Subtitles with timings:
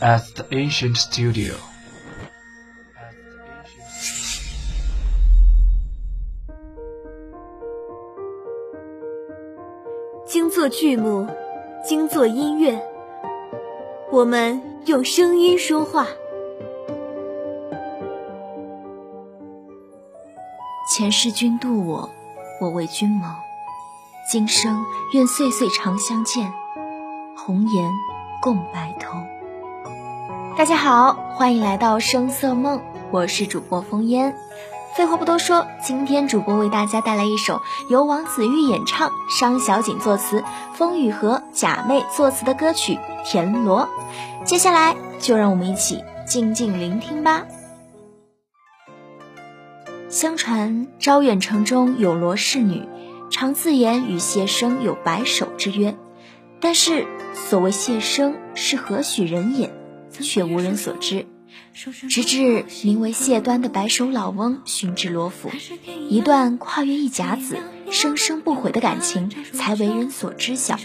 [0.00, 1.54] at the ancient studio.
[10.26, 11.26] 精作剧目，
[11.84, 12.80] 精作音乐，
[14.10, 16.06] 我们用声音说话。
[20.88, 22.10] 前世君渡我，
[22.60, 23.26] 我为君谋。
[24.30, 26.52] 今生愿岁岁长相见，
[27.36, 27.90] 红颜
[28.40, 29.18] 共白头。
[30.60, 34.36] 大家好，欢迎来到声色梦，我是主播风烟。
[34.94, 43.88] 废话不多说，今天主播为大家带来一首由王子玉演唱、商小景作词、风雨和假寐作词的歌曲《田螺》。
[44.44, 47.46] 接下来就让我们一起静静聆听吧。
[50.10, 52.86] 相传招远城中有罗氏女，
[53.30, 55.96] 常自言与谢生有白首之约，
[56.60, 59.72] 但是所谓谢生是何许人也，
[60.20, 61.26] 却无人所知。
[62.08, 65.50] 直至名为谢端的白首老翁寻至罗府，
[66.08, 67.58] 一段跨越一甲子、
[67.90, 70.76] 生生不悔的感情才为人所知晓。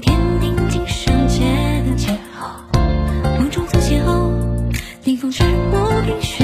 [0.00, 1.40] 天定，今生结
[1.88, 2.48] 的劫后，
[3.38, 4.30] 梦中曾邂逅，
[5.04, 6.43] 凌风穿过冰雪。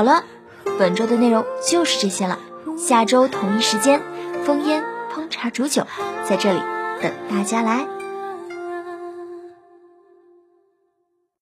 [0.00, 0.24] 好了，
[0.78, 2.38] 本周的内容就是这些了。
[2.78, 4.00] 下周同一时间，
[4.46, 5.86] 风烟烹茶煮酒，
[6.26, 6.58] 在这里
[7.02, 7.86] 等大家来。